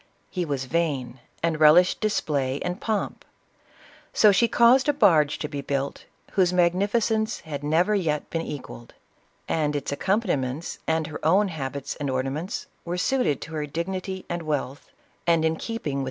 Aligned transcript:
He 0.31 0.45
was 0.45 0.65
vain, 0.65 1.19
and 1.43 1.59
relished 1.59 2.01
display 2.01 2.59
and 2.63 2.81
pomp;— 2.81 3.23
so 4.13 4.31
she 4.31 4.47
caused 4.47 4.89
a 4.89 4.93
barge 4.93 5.37
to 5.37 5.47
be 5.47 5.61
built, 5.61 6.05
whose 6.31 6.51
mag 6.51 6.73
nificence 6.73 7.41
had 7.41 7.63
never 7.63 7.93
yet 7.93 8.27
been 8.31 8.41
equalled; 8.41 8.95
and 9.47 9.75
its 9.75 9.91
accom 9.91 10.23
paniments, 10.23 10.79
and 10.87 11.05
her 11.05 11.23
own 11.23 11.49
habits 11.49 11.95
and 11.97 12.09
ornaments, 12.09 12.65
were 12.83 12.97
suited 12.97 13.41
to 13.41 13.53
her 13.53 13.67
dignity 13.67 14.25
and 14.27 14.41
wealth, 14.41 14.89
and 15.27 15.45
in 15.45 15.55
keeping 15.55 15.75
with 15.75 15.85
CLEOPATRA. 15.85 15.99